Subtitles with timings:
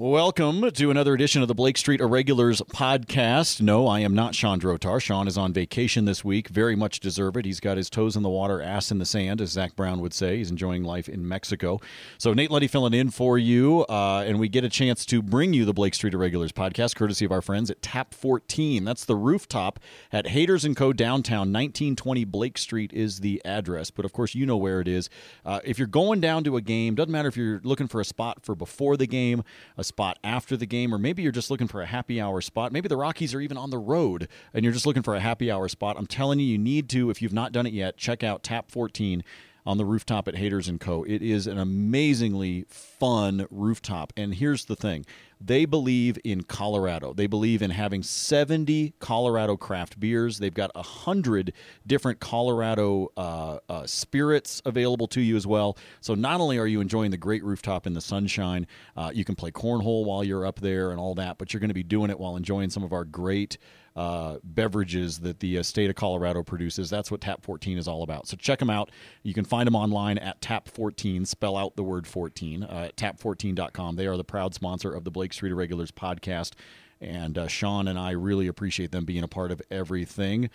[0.00, 3.60] Welcome to another edition of the Blake Street Irregulars podcast.
[3.60, 4.98] No, I am not Shawn Drotar.
[4.98, 6.48] Sean is on vacation this week.
[6.48, 7.44] Very much deserve it.
[7.44, 10.14] He's got his toes in the water, ass in the sand, as Zac Brown would
[10.14, 10.38] say.
[10.38, 11.80] He's enjoying life in Mexico.
[12.16, 15.52] So Nate Lundy filling in for you, uh, and we get a chance to bring
[15.52, 18.86] you the Blake Street Irregulars podcast, courtesy of our friends at Tap 14.
[18.86, 19.78] That's the rooftop
[20.10, 20.94] at Haters and Co.
[20.94, 21.52] downtown.
[21.52, 25.10] 1920 Blake Street is the address, but of course you know where it is.
[25.44, 28.04] Uh, if you're going down to a game, doesn't matter if you're looking for a
[28.06, 29.44] spot for before the game,
[29.76, 32.72] a spot after the game, or maybe you're just looking for a happy hour spot.
[32.72, 35.50] Maybe the Rockies are even on the road and you're just looking for a happy
[35.50, 35.96] hour spot.
[35.98, 38.70] I'm telling you, you need to, if you've not done it yet, check out Tap
[38.70, 39.24] 14
[39.66, 41.04] on the rooftop at Haters and Co.
[41.04, 44.12] It is an amazingly fun rooftop.
[44.16, 45.04] And here's the thing
[45.40, 47.14] they believe in Colorado.
[47.14, 50.38] They believe in having 70 Colorado craft beers.
[50.38, 51.54] They've got 100
[51.86, 55.78] different Colorado uh, uh, spirits available to you as well.
[56.02, 58.66] So not only are you enjoying the great rooftop in the sunshine,
[58.96, 61.68] uh, you can play cornhole while you're up there and all that, but you're going
[61.68, 63.56] to be doing it while enjoying some of our great
[63.96, 66.90] uh, beverages that the uh, state of Colorado produces.
[66.90, 68.26] That's what Tap 14 is all about.
[68.28, 68.90] So check them out.
[69.22, 71.24] You can find them online at Tap 14.
[71.26, 73.96] Spell out the word 14 uh, at tap14.com.
[73.96, 76.52] They are the proud sponsor of the Blake Street Irregulars podcast.
[77.00, 80.50] And uh, Shawn and I really appreciate them being a part of everything.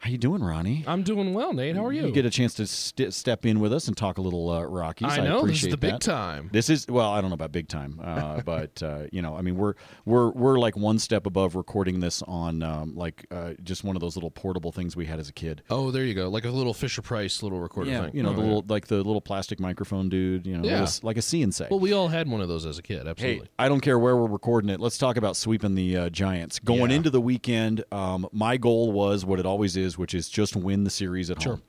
[0.00, 0.84] How you doing, Ronnie?
[0.86, 1.74] I'm doing well, Nate.
[1.74, 2.06] How are you?
[2.06, 4.62] You get a chance to st- step in with us and talk a little uh,
[4.62, 5.08] Rockies.
[5.10, 6.00] I know this is the big that.
[6.00, 6.50] time.
[6.52, 9.42] This is well, I don't know about big time, uh, but uh, you know, I
[9.42, 9.74] mean, we're
[10.04, 14.00] we're we're like one step above recording this on um, like uh, just one of
[14.00, 15.62] those little portable things we had as a kid.
[15.68, 18.10] Oh, there you go, like a little Fisher Price little recorder Yeah, thing.
[18.14, 18.46] you know, Oh, the yeah.
[18.46, 20.46] little like the little plastic microphone dude.
[20.46, 20.80] You know, Yeah.
[20.82, 21.70] little- like a and.
[21.70, 23.02] Well, we all had one of those as a kid.
[23.02, 23.48] Hey, Absolutely.
[23.58, 24.78] I don't care where we're recording it.
[24.78, 26.60] Let's talk about sweeping the uh, Giants.
[26.60, 26.98] Going Yeah.
[26.98, 30.84] into the weekend, um, my goal was what it always is, which is just win
[30.84, 31.62] the series at home.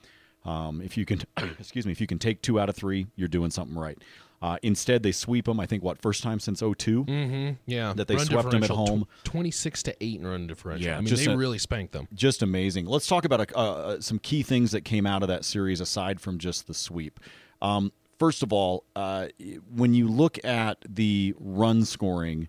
[0.45, 1.21] Um, if you can,
[1.59, 3.97] excuse me, if you can take two out of three, you're doing something right.
[4.41, 5.59] Uh, instead, they sweep them.
[5.59, 7.03] I think what first time since 02?
[7.03, 7.53] Mm-hmm.
[7.65, 9.05] Yeah, That they Run them at home.
[9.21, 10.87] tw- Twenty-six to eight in run differential.
[10.87, 12.07] Yeah, I mean they a- really spanked them.
[12.13, 12.85] just amazing.
[12.85, 16.21] Let's talk about a, uh, some key things that came out of that series aside
[16.21, 17.19] from just the sweep.
[17.61, 19.27] Um, first of all, uh,
[19.75, 22.47] when you look at the run scoring,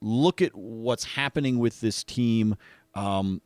[0.00, 2.56] look at what's happening with this team.
[2.94, 3.40] Um,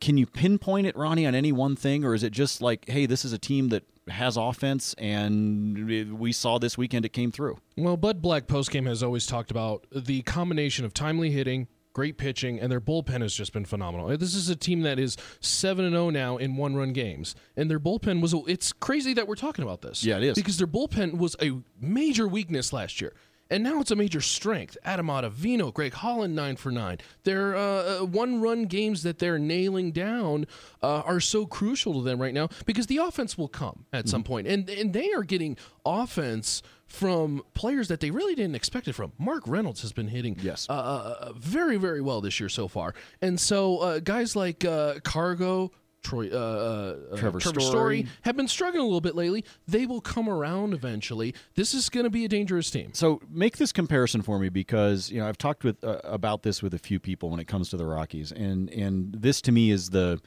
[0.00, 3.06] can you pinpoint it, Ronnie, on any one thing, or is it just like, hey,
[3.06, 5.86] this is a team that has offense, and
[6.18, 7.58] we saw this weekend it came through?
[7.76, 12.58] Well, Bud Black postgame has always talked about the combination of timely hitting, great pitching,
[12.58, 14.08] and their bullpen has just been phenomenal.
[14.16, 17.80] This is a team that is seven and zero now in one-run games, and their
[17.80, 18.34] bullpen was.
[18.48, 20.02] It's crazy that we're talking about this.
[20.04, 20.34] Yeah, it is.
[20.34, 23.14] because their bullpen was a major weakness last year.
[23.50, 24.76] And now it's a major strength.
[24.84, 26.98] Adam Ottavino, Greg Holland, nine for nine.
[27.24, 30.46] Their uh, uh, one-run games that they're nailing down
[30.82, 34.22] uh, are so crucial to them right now because the offense will come at some
[34.22, 38.92] point, and and they are getting offense from players that they really didn't expect it
[38.94, 39.12] from.
[39.18, 40.66] Mark Reynolds has been hitting Yes.
[40.68, 45.00] uh, uh, very very well this year so far, and so uh, guys like uh,
[45.04, 45.70] Cargo.
[46.08, 47.70] Troy, uh, uh, Trevor Trevor Story.
[47.70, 49.44] Story have been struggling a little bit lately.
[49.66, 51.34] They will come around eventually.
[51.54, 52.90] This is going to be a dangerous team.
[52.94, 56.62] So make this comparison for me because you know I've talked with uh, about this
[56.62, 59.70] with a few people when it comes to the Rockies, and and this to me
[59.70, 60.20] is the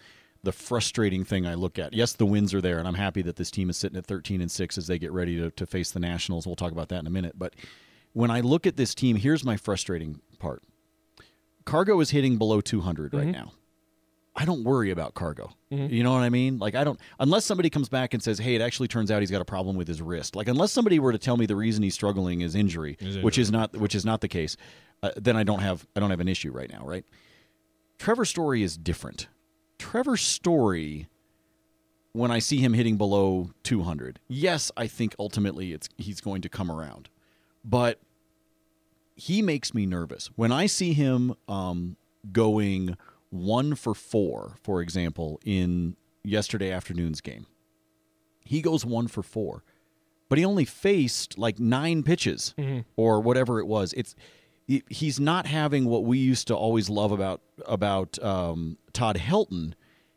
[0.43, 1.93] the frustrating thing I look at.
[1.93, 4.41] Yes, the wins are there, and I'm happy that this team is sitting at 13
[4.41, 6.47] and six as they get ready to, to face the Nationals.
[6.47, 7.33] We'll talk about that in a minute.
[7.37, 7.55] But
[8.13, 10.61] when I look at this team, here's my frustrating part:
[11.65, 13.53] Cargo is hitting below 200 right now.
[14.35, 15.51] I don't worry about Cargo.
[15.69, 16.57] You know what I mean?
[16.57, 19.31] Like I don't unless somebody comes back and says, "Hey, it actually turns out he's
[19.31, 21.83] got a problem with his wrist." Like unless somebody were to tell me the reason
[21.83, 24.55] he's struggling is injury, which is not which is not the case,
[25.03, 27.05] uh, then I don't have I don't have an issue right now, right?
[27.99, 29.27] Trevor Story is different.
[29.77, 31.07] Trevor Story
[32.13, 34.19] when I see him hitting below 200.
[34.27, 37.09] Yes, I think ultimately it's he's going to come around.
[37.63, 37.99] But
[39.15, 40.29] he makes me nervous.
[40.35, 41.95] When I see him um,
[42.31, 42.97] going
[43.31, 47.47] one for four, for example, in yesterday afternoon's game,
[48.45, 49.63] he goes one for four,
[50.29, 52.53] but he only faced like nine pitches
[52.95, 53.93] or whatever it was.
[53.93, 54.15] It's
[54.89, 59.73] he's not having what we used to always love about about um, Todd Helton.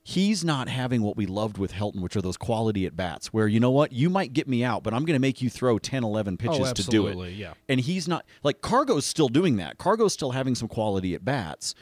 [0.06, 3.48] He's not having what we loved with Helton, which are those quality at bats, where
[3.48, 5.78] you know what, you might get me out, but I'm going to make you throw
[5.78, 7.14] 10, 11 pitches to do it.
[7.32, 7.54] yeah.
[7.70, 9.78] And he's not like Cargo's still doing that.
[9.78, 11.74] Cargo's still having some quality at bats,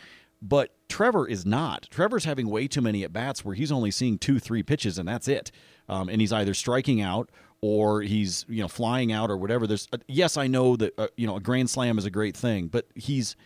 [0.42, 1.88] but Trevor is not.
[1.90, 5.08] Trevor's having way too many at bats where he's only seeing two, three pitches and
[5.08, 5.52] that's it.
[5.88, 7.30] Um, and he's either striking out
[7.62, 9.66] or he's you know flying out or whatever.
[9.66, 12.36] There's uh, yes, I know that uh, you know a grand slam is a great
[12.36, 13.36] thing, but he's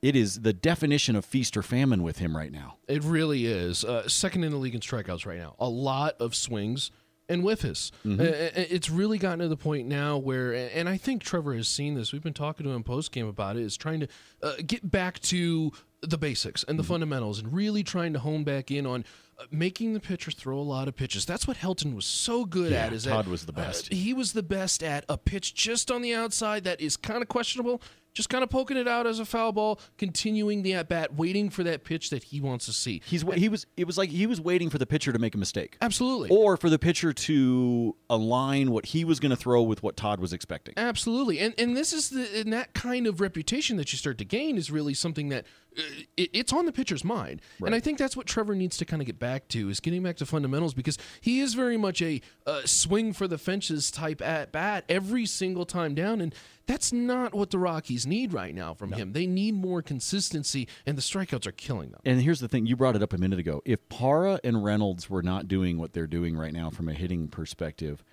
[0.00, 2.78] it is the definition of feast or famine with him right now.
[2.88, 3.84] It really is.
[3.84, 5.56] Uh, second in the league in strikeouts right now.
[5.58, 6.90] A lot of swings
[7.28, 7.92] and whiffs.
[8.06, 8.20] Mm-hmm.
[8.20, 12.12] It's really gotten to the point now where, and I think Trevor has seen this.
[12.12, 13.62] We've been talking to him post game about it.
[13.62, 14.08] Is trying to
[14.42, 15.70] uh, get back to
[16.02, 16.92] the basics and the Mm-hmm.
[16.92, 19.04] fundamentals, and really trying to hone back in on
[19.38, 21.26] uh, making the pitcher throw a lot of pitches.
[21.26, 22.92] That's what Helton was so good Yeah, at.
[22.92, 23.92] Is Todd that, was the uh, best.
[23.92, 27.28] he was the best at a pitch just on the outside that is kind of
[27.28, 27.82] questionable.
[28.12, 31.48] Just kind of poking it out as a foul ball, continuing the at bat, waiting
[31.48, 33.02] for that pitch that he wants to see.
[33.06, 35.38] He's he was it was like he was waiting for the pitcher to make a
[35.38, 35.76] mistake.
[35.80, 36.28] Absolutely.
[36.30, 40.20] Or for the pitcher to align what he was going to throw with what Todd
[40.20, 40.74] was expecting.
[40.76, 44.24] Absolutely, and and this is the and that kind of reputation that you start to
[44.24, 45.46] gain is really something that
[45.78, 45.82] uh,
[46.16, 49.00] it, it's on the pitcher's mind, and I think that's what Trevor needs to kind
[49.00, 52.20] of get back to is getting back to fundamentals because he is very much a
[52.46, 56.34] uh, swing for the fences type at bat every single time down, and
[56.70, 59.12] that's not what the Rockies need right now from him.
[59.12, 62.00] They need more consistency, and the strikeouts are killing them.
[62.04, 63.60] And here's the thing: you brought it up a minute ago.
[63.64, 67.28] If Parra and Reynolds were not doing what they're doing right now from a hitting
[67.28, 68.04] perspective,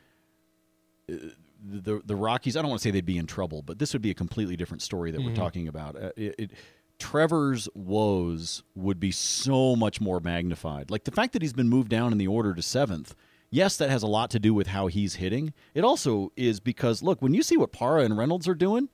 [1.11, 1.15] uh,
[1.63, 2.57] the the Rockies.
[2.57, 4.55] I don't want to say they'd be in trouble, but this would be a completely
[4.55, 5.95] different story that we're talking about.
[5.95, 6.51] Uh, it, it,
[6.99, 10.89] Trevor's woes would be so much more magnified.
[10.89, 13.13] Like the fact that he's been moved down in the order to seventh.
[13.49, 15.53] Yes, that has a lot to do with how he's hitting.
[15.73, 18.89] It also is because look, when you see what Parra and Reynolds are doing,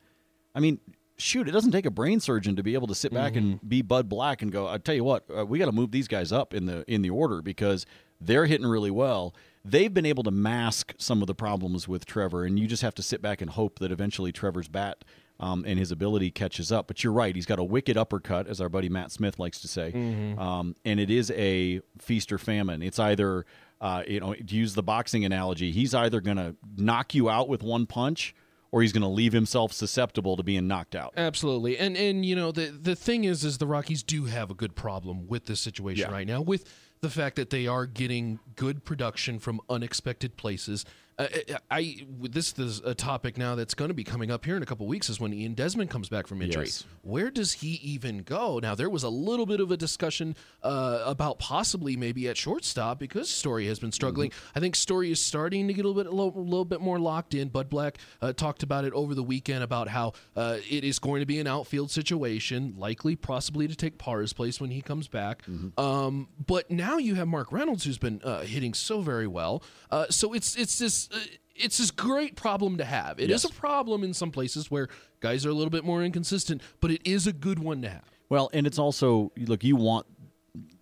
[0.53, 0.79] I mean,
[1.17, 3.81] shoot, it doesn't take a brain surgeon to be able to sit back and be
[3.81, 6.31] Bud Black and go, I tell you what, uh, we got to move these guys
[6.31, 7.85] up in the in the order because
[8.21, 9.33] they're hitting really well.
[9.65, 12.95] They've been able to mask some of the problems with Trevor, and you just have
[12.95, 15.05] to sit back and hope that eventually Trevor's bat
[15.39, 16.88] um, and his ability catches up.
[16.88, 19.67] But you're right; he's got a wicked uppercut, as our buddy Matt Smith likes to
[19.67, 19.91] say,
[20.38, 22.81] um, and it is a feast or famine.
[22.81, 23.45] It's either
[23.81, 27.49] uh, you know, to use the boxing analogy, he's either going to knock you out
[27.49, 28.33] with one punch
[28.71, 31.13] or he's going to leave himself susceptible to being knocked out.
[31.15, 34.55] Absolutely, and and you know the the thing is, is the Rockies do have a
[34.55, 36.15] good problem with this situation Yeah.
[36.15, 36.65] right now, with
[37.01, 40.85] the fact that they are getting good production from unexpected places.
[41.18, 41.27] Uh,
[41.69, 44.63] I, I this is a topic now that's going to be coming up here in
[44.63, 46.65] a couple weeks is when Ian Desmond comes back from injury.
[46.65, 46.86] Yes.
[47.01, 48.60] Where does he even go?
[48.60, 53.00] Now there was a little bit of a discussion uh, about possibly maybe at shortstop
[53.00, 54.31] because Story has been struggling.
[54.56, 57.00] I think Story is starting to get a little bit a little, little bit more
[57.00, 57.50] locked in.
[57.50, 61.19] Bud Black uh, talked about it over the weekend about how uh, it is going
[61.19, 65.44] to be an outfield situation, likely possibly to take Parra's place when he comes back.
[65.77, 69.63] Um, but now you have Mark Reynolds who's been uh, hitting so very well.
[69.92, 71.02] Uh, so it's it's this.
[71.11, 71.19] Uh,
[71.55, 73.19] it's this great problem to have.
[73.19, 73.45] It is Yes.
[73.45, 74.88] a problem in some places where
[75.19, 78.03] guys are a little bit more inconsistent, but it is a good one to have.
[78.29, 80.05] Well, and it's also look, you want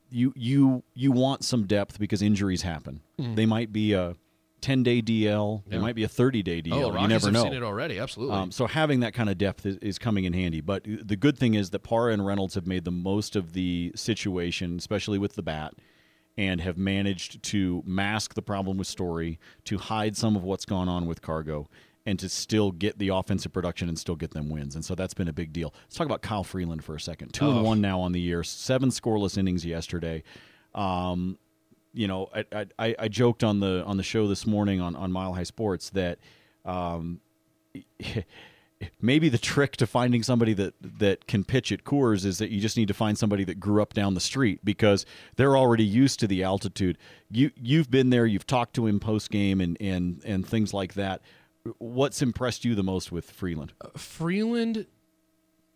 [0.09, 3.01] you you you want some depth because injuries happen.
[3.17, 4.15] They might be a
[4.61, 5.81] 10-day DL, they Yeah.
[5.81, 6.73] might be a 30-day DL.
[6.73, 7.43] Oh, you Rockies never know.
[7.43, 7.97] seen it already.
[7.97, 8.35] Absolutely.
[8.35, 10.61] Um, so having that kind of depth is, is coming in handy.
[10.61, 13.91] But the good thing is that Parra and Reynolds have made the most of the
[13.95, 15.73] situation, especially with the bat,
[16.41, 20.89] and have managed to mask the problem with Story, to hide some of what's gone
[20.89, 21.69] on with Cargo,
[22.07, 24.73] and to still get the offensive production and still get them wins.
[24.73, 25.71] And so that's been a big deal.
[25.83, 27.31] Let's talk about Kyle Freeland for a second.
[27.33, 27.51] Two Oh.
[27.57, 30.23] and one now on the year, seven scoreless innings yesterday.
[30.73, 31.37] Um,
[31.93, 35.11] you know, I, I- I, joked on the on the show this morning on, on
[35.11, 36.17] Mile High Sports that
[36.65, 37.19] um,
[39.01, 42.59] maybe the trick to finding somebody that that can pitch at Coors is that you
[42.59, 45.05] just need to find somebody that grew up down the street because
[45.35, 46.97] they're already used to the altitude.
[47.29, 50.93] You you've been there, you've talked to him post game and and and things like
[50.95, 51.21] that.
[51.77, 53.73] What's impressed you the most with Freeland?
[53.81, 54.87] Uh, Freeland,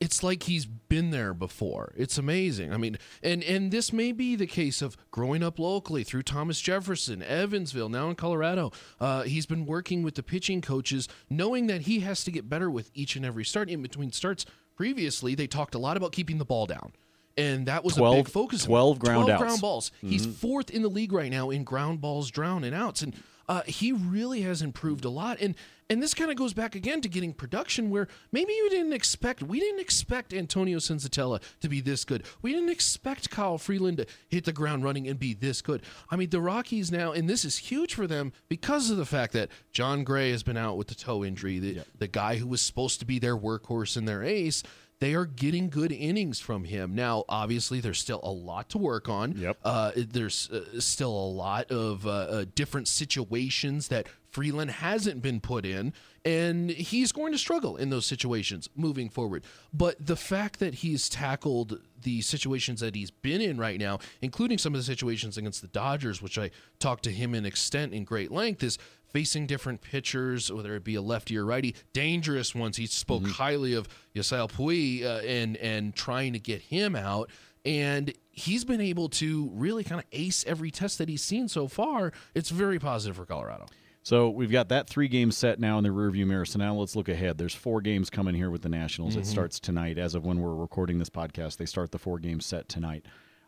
[0.06, 1.92] it's like he's been there before.
[1.98, 2.72] It's amazing.
[2.72, 6.62] I mean, and and this may be the case of growing up locally through Thomas
[6.62, 8.72] Jefferson, Evansville, now in Colorado.
[9.00, 12.70] Uh, he's been working with the pitching coaches, knowing that he has to get better
[12.70, 13.68] with each and every start.
[13.68, 14.46] In between starts,
[14.76, 16.94] previously they talked a lot about keeping the ball down.
[17.36, 18.64] And that was a 12 big focus.
[18.64, 19.42] 12 ground 12 outs.
[19.42, 19.92] ground balls.
[20.02, 23.02] He's fourth in the league right now in ground balls, drown, and outs.
[23.02, 23.16] And
[23.48, 25.38] uh, he really has improved a lot.
[25.40, 25.56] And
[25.88, 29.44] and this kind of goes back again to getting production where maybe you didn't expect.
[29.44, 32.24] We didn't expect Antonio Senzatela to be this good.
[32.42, 35.84] We didn't expect Kyle Freeland to hit the ground running and be this good.
[36.10, 39.34] I mean, the Rockies now, and this is huge for them because of the fact
[39.34, 41.60] that Jon Gray has been out with the toe injury.
[41.60, 44.64] The, the guy who was supposed to be their workhorse and their ace
[45.00, 46.96] they are getting good innings from him.
[46.96, 49.34] Now, obviously, there's still a lot to work on.
[49.34, 49.58] Yep.
[49.64, 55.42] Uh, there's uh, still a lot of uh, uh, different situations that Freeland hasn't been
[55.42, 59.44] put in, and he's going to struggle in those situations moving forward.
[59.74, 64.58] But the fact that he's tackled the situations that he's been in right now, including
[64.58, 68.04] some of the situations against the Dodgers, which I talked to him in extent in
[68.04, 68.78] great length, is
[69.16, 72.76] facing different pitchers, whether it be a lefty or righty, dangerous ones.
[72.76, 77.30] He spoke highly of Yasiel Puig uh, and and trying to get him out.
[77.64, 81.70] and he's been able to really kind of ace every test that he's seen so
[81.70, 82.12] far.
[82.34, 83.68] It's very positive for Colorado.
[84.04, 86.46] So we've got that three game set now in the rearview mirror.
[86.46, 87.38] So now let's look ahead.
[87.38, 89.14] There's four games coming here with the Nationals.
[89.14, 89.22] Mm-hmm.
[89.22, 89.98] It starts tonight.
[89.98, 93.06] As of when we're recording this podcast, they start the four game set tonight.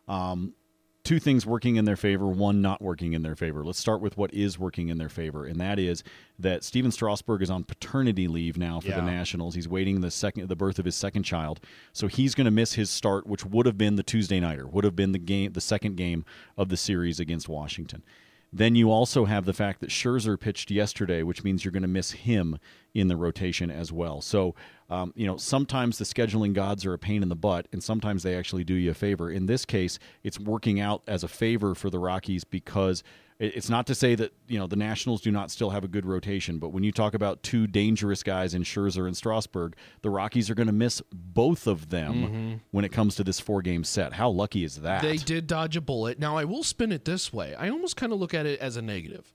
[0.08, 0.54] Um,
[1.08, 3.64] two things working in their favor, one not working in their favor.
[3.64, 6.04] Let's start with what is working in their favor, and that is
[6.38, 8.96] that Stephen Strasburg is on paternity leave now for Yeah.
[9.00, 9.54] the Nationals.
[9.54, 11.60] He's waiting the second the birth of his second child,
[11.94, 14.84] so he's going to miss his start, which would have been the Tuesday nighter, would
[14.84, 16.26] have been the game, the second game
[16.58, 18.02] of the series against Washington.
[18.52, 21.88] Then you also have the fact that Scherzer pitched yesterday, which means you're going to
[21.88, 22.58] miss him
[22.94, 24.22] in the rotation as well.
[24.22, 24.54] So,
[24.88, 28.22] um, you know, sometimes the scheduling gods are a pain in the butt, and sometimes
[28.22, 29.30] they actually do you a favor.
[29.30, 33.02] In this case, it's working out as a favor for the Rockies because
[33.38, 36.04] it's not to say that you know the Nationals do not still have a good
[36.04, 40.50] rotation, but when you talk about two dangerous guys in Scherzer and Strasburg, the Rockies
[40.50, 42.54] are going to miss both of them mm-hmm.
[42.72, 44.14] when it comes to this four-game set.
[44.14, 45.02] How lucky is that?
[45.02, 46.18] They did dodge a bullet.
[46.18, 47.54] Now I will spin it this way.
[47.54, 49.32] I almost kind of look at it as a negative.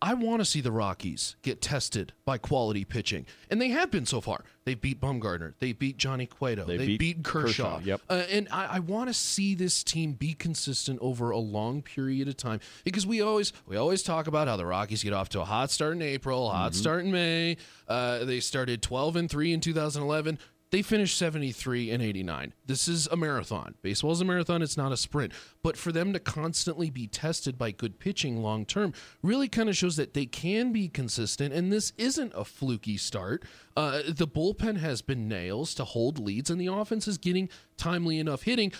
[0.00, 4.06] I want to see the Rockies get tested by quality pitching, and they have been
[4.06, 4.44] so far.
[4.64, 7.78] They beat Bumgarner, they beat Johnny Cueto, they, beat beat, Kershaw.
[7.78, 8.00] Kershaw, yep.
[8.08, 12.28] Uh, and I, I want to see this team be consistent over a long period
[12.28, 15.40] of time because we always we always talk about how the Rockies get off to
[15.40, 16.78] a hot start in April, hot Mm-hmm.
[16.80, 17.56] start in May.
[17.88, 20.38] Uh, they started 12 and three in 2011.
[20.70, 22.52] They finished 73 and 89.
[22.66, 23.74] This is a marathon.
[23.80, 25.32] Baseball is a marathon, it's not a sprint.
[25.62, 29.76] But for them to constantly be tested by good pitching long term really kind of
[29.76, 31.54] shows that they can be consistent.
[31.54, 33.44] And this isn't a fluky start.
[33.76, 38.18] Uh, the bullpen has been nails to hold leads, and the offense is getting timely
[38.18, 38.72] enough hitting.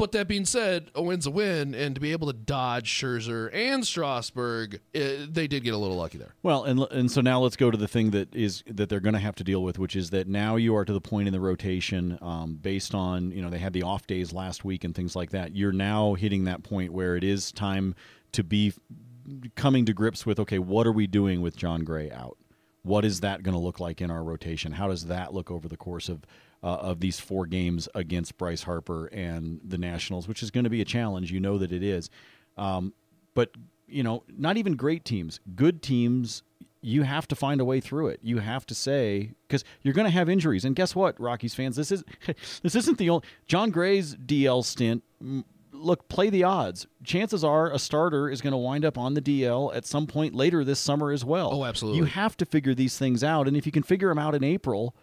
[0.00, 3.54] But that being said, a win's a win, and to be able to dodge Scherzer
[3.54, 6.34] and Strasburg, eh, they did get a little lucky there.
[6.42, 9.12] Well, and and so now let's go to the thing that is that they're going
[9.12, 11.34] to have to deal with, which is that now you are to the point in
[11.34, 14.94] the rotation, um, based on you know they had the off days last week and
[14.94, 15.54] things like that.
[15.54, 17.94] You're now hitting that point where it is time
[18.32, 18.72] to be
[19.54, 22.38] coming to grips with okay, what are we doing with Jon Gray out?
[22.84, 24.72] What is that going to look like in our rotation?
[24.72, 26.24] How does that look over the course of
[26.62, 30.70] uh, of these four games against Bryce Harper and the Nationals, which is going to
[30.70, 31.32] be a challenge.
[31.32, 32.10] You know that it is.
[32.56, 32.92] Um,
[33.34, 33.52] but
[33.86, 36.42] you know, not even great teams, good teams.
[36.82, 38.20] You have to find a way through it.
[38.22, 41.76] You have to say because you're going to have injuries, and guess what, Rockies fans?
[41.76, 42.04] This is
[42.62, 45.02] this isn't the only Jon Gray's DL stint.
[45.72, 46.86] Look, play the odds.
[47.04, 50.34] Chances are a starter is going to wind up on the DL at some point
[50.34, 51.50] later this summer as well.
[51.52, 51.98] Oh, absolutely.
[51.98, 54.44] You have to figure these things out, and if you can figure them out in
[54.44, 54.94] April,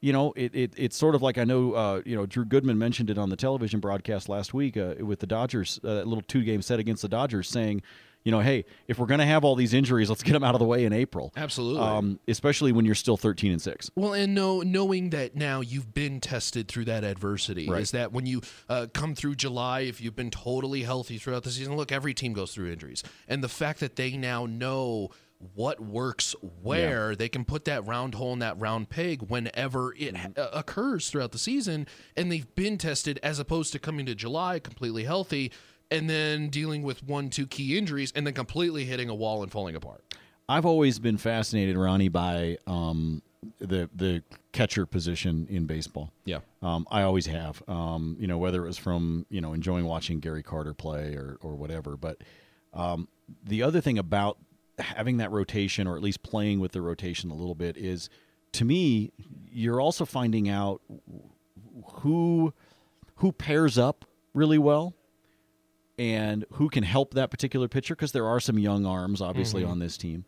[0.00, 2.78] you know, it, it it's sort of like I know, uh, you know, Drew Goodman
[2.78, 6.22] mentioned it on the television broadcast last week uh, with the Dodgers, uh, that little
[6.22, 7.82] two game set against the Dodgers, saying,
[8.24, 10.54] you know, hey, if we're going to have all these injuries, let's get them out
[10.54, 11.32] of the way in April.
[11.36, 11.80] Absolutely.
[11.80, 13.90] Um, especially when you're still 13 and six.
[13.94, 17.80] Well, and know, knowing that now you've been tested through that adversity Right.
[17.80, 21.50] is that when you uh, come through July, if you've been totally healthy throughout the
[21.50, 25.10] season, look, every team goes through injuries, and the fact that they now know
[25.54, 30.16] what works where they can put that round hole in that round peg whenever it
[30.16, 34.14] ha- uh, occurs throughout the season and they've been tested as opposed to coming to
[34.16, 35.52] july completely healthy
[35.90, 39.52] and then dealing with one two key injuries and then completely hitting a wall and
[39.52, 40.02] falling apart
[40.48, 43.20] I've always been fascinated, Ronnie, by um,
[43.58, 46.10] the the catcher position in baseball.
[46.24, 47.62] yeah Um, I always have.
[47.68, 51.36] Um, you know, whether it was from you know enjoying watching Gary Carter play or
[51.42, 51.98] or whatever.
[51.98, 52.22] But
[52.72, 53.08] um,
[53.44, 54.38] the other thing about
[54.78, 58.08] having that rotation, or at least playing with the rotation a little bit, is
[58.52, 59.12] to me,
[59.50, 60.80] you're also finding out
[61.94, 62.52] who
[63.16, 64.04] who pairs up
[64.34, 64.94] really well
[65.98, 69.72] and who can help that particular pitcher because there are some young arms obviously mm-hmm.
[69.72, 70.24] on this team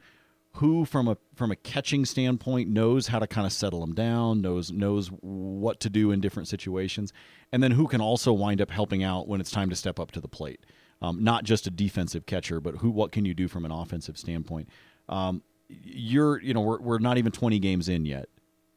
[0.54, 4.40] who from a from a catching standpoint knows how to kind of settle them down
[4.40, 7.12] knows knows what to do in different situations
[7.52, 10.10] and then who can also wind up helping out when it's time to step up
[10.10, 10.64] to the plate
[11.02, 14.18] um, not just a defensive catcher but who what can you do from an offensive
[14.18, 14.68] standpoint?
[15.08, 18.28] Um, you're you know we're, we're not even 20 games in yet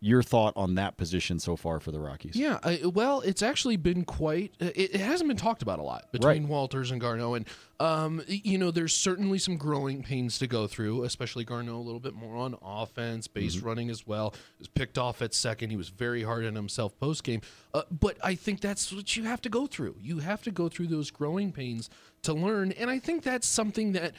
[0.04, 3.78] your thought on that position so far for the rockies Yeah, I, well, it's actually
[3.78, 4.54] been quite.
[4.60, 6.52] It, it hasn't been talked about a lot between Right.
[6.52, 7.48] Wolters and Garneau, and
[7.80, 12.00] um, you know, there's certainly some growing pains to go through, especially Garneau a little
[12.02, 14.34] bit more on offense, base running as well.
[14.60, 15.70] Was picked off at second.
[15.70, 17.42] He was very hard on himself post game,
[17.74, 19.96] uh, but I think that's what you have to go through.
[20.02, 21.90] You have to go through those growing pains
[22.24, 24.14] to learn, and I think that's something that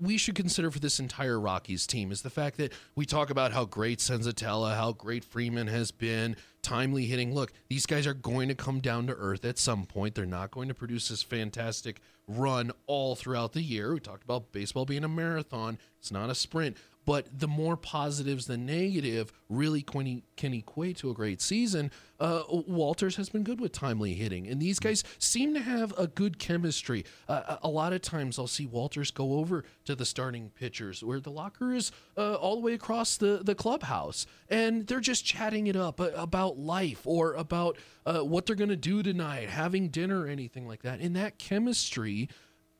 [0.00, 3.52] we should consider for this entire Rockies team is the fact that we talk about
[3.52, 7.34] how great Senzatela, how great Freeman has been, timely hitting.
[7.34, 10.14] Look, these guys are going to come down to earth at some point.
[10.14, 13.94] They're not going to produce this fantastic run all throughout the year.
[13.94, 16.76] We talked about baseball being a marathon, it's not a sprint.
[17.06, 21.90] But the more positives than negative really can, can equate to a great season.
[22.18, 26.08] Uh, Wolters has been good with timely hitting, and these guys seem to have a
[26.08, 27.04] good chemistry.
[27.28, 31.20] Uh, a lot of times I'll see Wolters go over to the starting pitchers where
[31.20, 35.68] the locker is uh, all the way across the, the clubhouse, and they're just chatting
[35.68, 39.88] it up uh, about life or about uh, what they're going to do tonight, having
[39.88, 41.00] dinner, or anything like that.
[41.00, 42.28] And that chemistry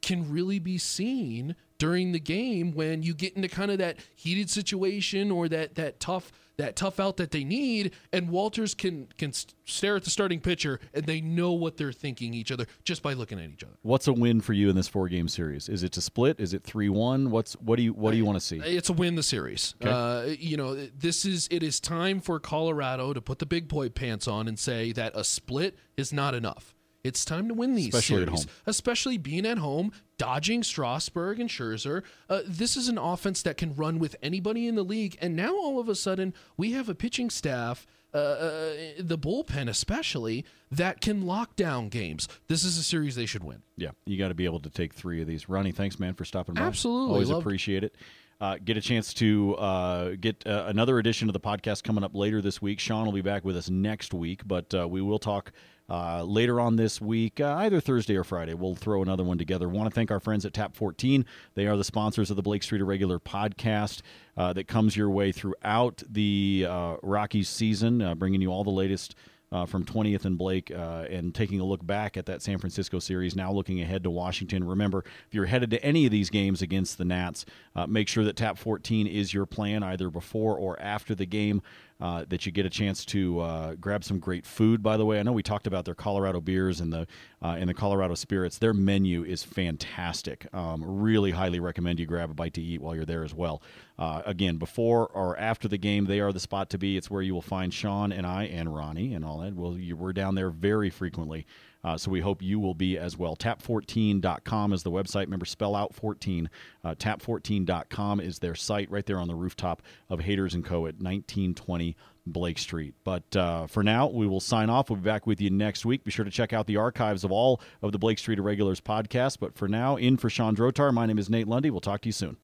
[0.02, 4.50] can really be seen during the game when you get into kind of that heated
[4.50, 9.33] situation or that that tough that tough out that they need and Wolters can can
[9.64, 13.12] stare at the starting pitcher and they know what they're thinking each other just by
[13.12, 13.75] looking at each other.
[13.83, 15.68] What's a win for you in this four game series?
[15.68, 16.40] Is it to split?
[16.40, 17.28] Is it 3-1?
[17.28, 18.59] What's what do you what do you want to see?
[18.59, 19.75] It's a win the series.
[19.83, 19.90] Okay.
[19.90, 23.88] Uh, you know, this is it is time for Colorado to put the big boy
[23.88, 26.75] pants on and say that a split is not enough.
[27.07, 32.03] It's time to win these especially series, especially being at home, dodging Strasburg and Scherzer.
[32.29, 35.55] Uh, this is an offense that can run with anybody in the league, and now
[35.57, 37.87] all of a sudden we have a pitching staff.
[38.15, 42.29] Uh, uh, the bullpen, especially, that can lock down games.
[42.49, 43.63] This is a series they should win.
[43.77, 45.51] Yeah, you got to be able to take three of these.
[45.51, 46.63] Ronnie, thanks, man, for stopping by.
[46.63, 47.95] Absolutely, always Loved- appreciate it.
[48.41, 52.15] Uh, get a chance to uh, get uh, another edition of the podcast coming up
[52.15, 52.79] later this week.
[52.81, 55.53] Shawn will be back with us next week, but uh, we will talk
[55.88, 58.55] uh, later on this week, uh, either Thursday or Friday.
[58.55, 59.69] We'll throw another one together.
[59.69, 61.25] Want to thank our friends at Tap 14.
[61.55, 64.02] They are the sponsors of the Blake Street Irregular podcast
[64.37, 66.66] that comes your way throughout the
[67.02, 69.14] Rockies season, bringing you all the latest
[69.52, 72.99] uh, from 20th and Blake uh, and taking a look back at that San Francisco
[72.99, 74.64] series, now looking ahead to Washington.
[74.64, 78.25] Remember, if you're headed to any of these games against the Nats, uh, make sure
[78.25, 81.62] that Tap 14 is your plan either before or after the game
[82.00, 84.83] uh, that you get a chance to uh, grab some great food.
[84.83, 87.07] By the way, I know we talked about their Colorado beers and the
[87.43, 88.59] uh, and the Colorado spirits.
[88.59, 90.47] Their menu is fantastic.
[90.55, 93.62] Um, really highly recommend you grab a bite to eat while you're there as well.
[93.99, 96.97] Uh, again, before or after the game, they are the spot to be.
[96.97, 99.55] It's where you will find Shawn and I and Ronnie and all that.
[99.55, 101.47] Well, you, we're down there very frequently.
[101.85, 103.37] Uh, so we hope you will be as well.
[103.37, 105.26] Tap14.com is the website.
[105.26, 106.50] Remember, spell out 14.
[106.85, 110.87] Uh, tap14.com is their site right there on the rooftop of Haters and Co.
[110.87, 112.95] at 1920 Blake Street.
[113.04, 114.90] But uh, for now, we will sign off.
[114.90, 116.04] We'll be back with you next week.
[116.04, 119.38] Be sure to check out the archives of all of the Blake Street Irregulars podcast.
[119.38, 121.70] But for now, in for Shawn Drotar, my name is Nate Lundy.
[121.70, 122.35] We'll talk to you soon.